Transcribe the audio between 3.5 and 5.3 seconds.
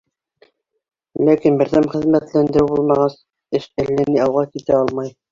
эш әллә ни алға китә алмай.